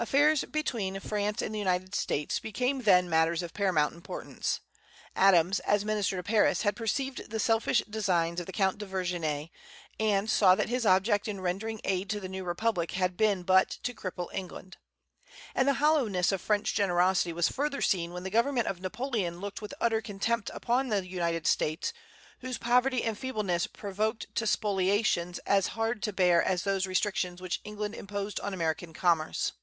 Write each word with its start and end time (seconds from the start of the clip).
Affairs 0.00 0.44
between 0.44 1.00
France 1.00 1.42
and 1.42 1.52
the 1.52 1.58
United 1.58 1.92
States 1.92 2.38
became 2.38 2.82
then 2.82 3.10
matters 3.10 3.42
of 3.42 3.52
paramount 3.52 3.96
importance. 3.96 4.60
Adams, 5.16 5.58
as 5.58 5.84
minister 5.84 6.14
to 6.16 6.22
Paris, 6.22 6.62
had 6.62 6.76
perceived 6.76 7.30
the 7.32 7.40
selfish 7.40 7.82
designs 7.90 8.38
of 8.38 8.46
the 8.46 8.52
Count 8.52 8.78
de 8.78 8.86
Vergennes, 8.86 9.48
and 9.98 10.30
saw 10.30 10.54
that 10.54 10.68
his 10.68 10.86
object 10.86 11.26
in 11.26 11.40
rendering 11.40 11.80
aid 11.82 12.08
to 12.10 12.20
the 12.20 12.28
new 12.28 12.44
republic 12.44 12.92
had 12.92 13.16
been 13.16 13.42
but 13.42 13.70
to 13.82 13.92
cripple 13.92 14.28
England. 14.32 14.76
And 15.52 15.66
the 15.66 15.74
hollowness 15.82 16.30
of 16.30 16.40
French 16.40 16.74
generosity 16.76 17.32
was 17.32 17.48
further 17.48 17.82
seen 17.82 18.12
when 18.12 18.22
the 18.22 18.30
government 18.30 18.68
of 18.68 18.80
Napoleon 18.80 19.40
looked 19.40 19.60
with 19.60 19.74
utter 19.80 20.00
contempt 20.00 20.48
on 20.68 20.88
the 20.90 21.04
United 21.08 21.44
States, 21.48 21.92
whose 22.38 22.56
poverty 22.56 23.02
and 23.02 23.18
feebleness 23.18 23.66
provoked 23.66 24.32
to 24.36 24.46
spoliations 24.46 25.40
as 25.44 25.66
hard 25.74 26.04
to 26.04 26.12
bear 26.12 26.40
as 26.40 26.62
those 26.62 26.86
restrictions 26.86 27.40
which 27.42 27.60
England 27.64 27.96
imposed 27.96 28.38
on 28.38 28.54
American 28.54 28.92
commerce. 28.94 29.54